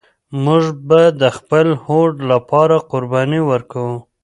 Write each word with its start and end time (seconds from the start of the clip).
موږ 0.43 0.63
به 0.87 1.01
د 1.21 1.23
خپل 1.37 1.67
هوډ 1.83 2.13
لپاره 2.31 2.75
قرباني 2.91 3.41
ورکوو. 3.51 3.97